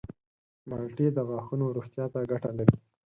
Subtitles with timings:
[0.69, 2.77] مالټې د غاښونو روغتیا ته ګټه لري.